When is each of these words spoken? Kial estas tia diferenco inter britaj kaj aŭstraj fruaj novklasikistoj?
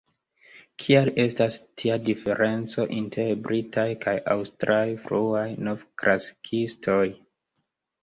Kial 0.83 1.11
estas 1.23 1.57
tia 1.81 1.97
diferenco 2.07 2.87
inter 3.01 3.31
britaj 3.51 3.87
kaj 4.07 4.17
aŭstraj 4.39 4.83
fruaj 5.07 5.47
novklasikistoj? 5.71 7.03